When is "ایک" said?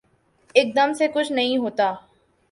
0.55-0.75